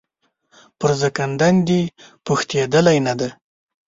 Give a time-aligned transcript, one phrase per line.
[0.79, 1.81] پر زکندن دي
[2.25, 3.29] پوښتېدلی نه دی